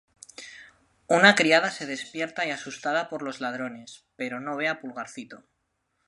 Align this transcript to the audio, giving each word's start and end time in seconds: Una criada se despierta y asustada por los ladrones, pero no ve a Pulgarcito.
Una 1.09 1.35
criada 1.35 1.69
se 1.69 1.85
despierta 1.85 2.43
y 2.43 2.49
asustada 2.49 3.07
por 3.07 3.21
los 3.21 3.39
ladrones, 3.39 4.03
pero 4.15 4.39
no 4.39 4.57
ve 4.57 4.67
a 4.67 4.81
Pulgarcito. 4.81 5.43